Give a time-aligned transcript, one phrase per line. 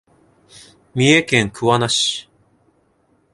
[0.95, 2.27] 三重県桑名市